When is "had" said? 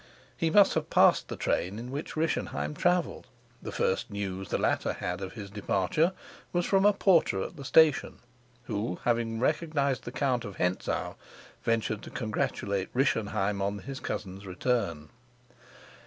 4.93-5.21